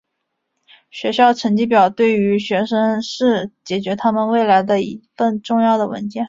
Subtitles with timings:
[0.89, 6.19] 学校成绩表对于学生是决定他们未来的一份重要的文件。